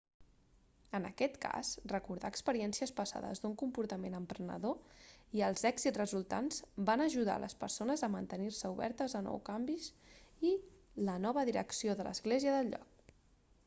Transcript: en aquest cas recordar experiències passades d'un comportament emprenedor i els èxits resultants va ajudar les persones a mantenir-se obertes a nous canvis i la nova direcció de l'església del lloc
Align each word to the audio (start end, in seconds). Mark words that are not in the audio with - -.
en 0.99 1.03
aquest 1.07 1.35
cas 1.41 1.67
recordar 1.89 2.31
experiències 2.33 2.93
passades 2.99 3.41
d'un 3.43 3.53
comportament 3.63 4.15
emprenedor 4.21 4.95
i 5.39 5.43
els 5.49 5.65
èxits 5.71 6.01
resultants 6.03 6.57
va 6.89 6.95
ajudar 7.07 7.35
les 7.45 7.57
persones 7.65 8.05
a 8.09 8.11
mantenir-se 8.15 8.73
obertes 8.79 9.17
a 9.21 9.23
nous 9.29 9.45
canvis 9.53 9.91
i 10.53 10.57
la 11.11 11.19
nova 11.29 11.45
direcció 11.53 11.99
de 12.03 12.09
l'església 12.11 12.57
del 12.61 12.73
lloc 12.77 13.09